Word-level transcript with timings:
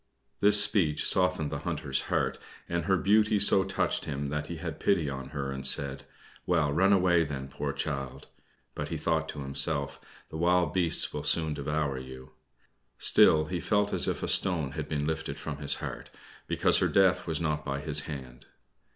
This 0.39 0.59
speech 0.63 1.05
softened 1.05 1.51
the 1.51 1.59
Hunter's 1.59 2.01
heart, 2.09 2.39
and 2.67 2.85
her 2.85 2.97
beauty 2.97 3.37
so 3.37 3.63
touched 3.63 4.05
him 4.05 4.29
that 4.29 4.47
he 4.47 4.55
had 4.57 4.79
pity 4.79 5.11
on 5.11 5.29
her 5.29 5.51
and 5.51 5.63
said, 5.63 6.05
"Well, 6.47 6.73
run 6.73 6.91
away 6.91 7.23
then, 7.23 7.47
poor 7.49 7.71
child." 7.71 8.25
But 8.73 8.87
he 8.87 8.97
thought 8.97 9.29
to 9.29 9.41
himself, 9.43 10.01
"The 10.29 10.37
wild 10.37 10.73
beasts 10.73 11.13
will 11.13 11.21
soon 11.23 11.53
devour 11.53 11.99
you." 11.99 12.31
Still 12.97 13.45
he 13.45 13.59
felt 13.59 13.93
as 13.93 14.07
if 14.07 14.23
a 14.23 14.27
stone 14.27 14.71
had 14.71 14.89
been 14.89 15.05
lifted 15.05 15.37
from 15.37 15.57
his 15.57 15.75
heart, 15.75 16.09
because 16.47 16.79
her 16.79 16.87
death 16.89 17.27
was 17.27 17.39
not 17.39 17.63
by 17.63 17.79
his 17.79 18.05
hand. 18.05 18.47